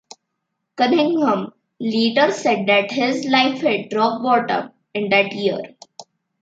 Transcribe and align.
Cunningham 0.77 1.53
later 1.79 2.31
said 2.31 2.65
that 2.65 2.89
his 2.89 3.23
life 3.25 3.61
hit 3.61 3.93
"rock-bottom" 3.93 4.71
in 4.95 5.09
that 5.09 5.31
year. 5.33 5.59